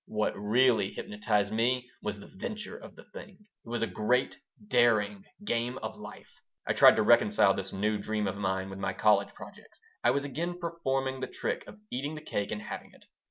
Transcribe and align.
What 0.07 0.33
really 0.35 0.91
hypnotized 0.91 1.53
me 1.53 1.87
was 2.01 2.19
the 2.19 2.25
venture 2.25 2.75
of 2.75 2.95
the 2.95 3.03
thing. 3.03 3.37
It 3.63 3.69
was 3.69 3.83
a 3.83 3.87
great, 3.87 4.39
daring 4.67 5.25
game 5.43 5.77
of 5.83 5.95
life 5.95 6.41
I 6.65 6.73
tried 6.73 6.95
to 6.95 7.03
reconcile 7.03 7.53
this 7.53 7.71
new 7.71 7.99
dream 7.99 8.25
of 8.27 8.35
mine 8.35 8.71
with 8.71 8.79
my 8.79 8.93
college 8.93 9.35
projects. 9.35 9.79
I 10.03 10.09
was 10.09 10.25
again 10.25 10.57
performing 10.57 11.19
the 11.19 11.27
trick 11.27 11.65
of 11.67 11.77
eating 11.91 12.15
the 12.15 12.21
cake 12.21 12.49
and 12.51 12.63
having 12.63 12.91
it. 12.93 13.05